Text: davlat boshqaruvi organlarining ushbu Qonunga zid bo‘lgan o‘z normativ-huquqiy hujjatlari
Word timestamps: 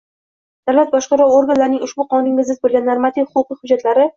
davlat 0.69 0.89
boshqaruvi 0.95 1.35
organlarining 1.41 1.85
ushbu 1.89 2.07
Qonunga 2.15 2.47
zid 2.51 2.63
bo‘lgan 2.67 2.85
o‘z 2.85 2.91
normativ-huquqiy 2.93 3.61
hujjatlari 3.63 4.09